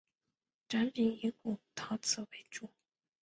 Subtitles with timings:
[0.67, 2.67] 展品以古陶瓷为主。